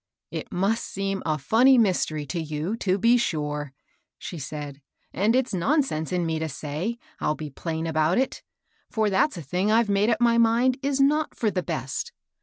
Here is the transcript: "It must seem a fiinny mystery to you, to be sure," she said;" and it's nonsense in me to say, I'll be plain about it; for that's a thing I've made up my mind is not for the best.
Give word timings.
"It 0.31 0.51
must 0.51 0.83
seem 0.85 1.21
a 1.27 1.35
fiinny 1.37 1.77
mystery 1.79 2.25
to 2.25 2.41
you, 2.41 2.75
to 2.77 2.97
be 2.97 3.17
sure," 3.17 3.71
she 4.17 4.39
said;" 4.39 4.81
and 5.13 5.35
it's 5.35 5.53
nonsense 5.53 6.11
in 6.11 6.25
me 6.25 6.39
to 6.39 6.49
say, 6.49 6.97
I'll 7.19 7.35
be 7.35 7.51
plain 7.51 7.85
about 7.85 8.17
it; 8.17 8.41
for 8.89 9.11
that's 9.11 9.37
a 9.37 9.43
thing 9.43 9.71
I've 9.71 9.89
made 9.89 10.09
up 10.09 10.19
my 10.19 10.39
mind 10.39 10.79
is 10.81 10.99
not 10.99 11.35
for 11.35 11.51
the 11.51 11.61
best. 11.61 12.13